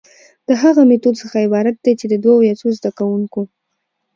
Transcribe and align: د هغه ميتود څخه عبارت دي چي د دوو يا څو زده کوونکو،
د 0.47 0.49
هغه 0.61 0.81
ميتود 0.89 1.15
څخه 1.21 1.37
عبارت 1.45 1.75
دي 1.85 1.93
چي 1.99 2.05
د 2.09 2.15
دوو 2.23 2.45
يا 2.47 2.53
څو 2.61 2.67
زده 2.77 2.89
کوونکو، 2.97 3.41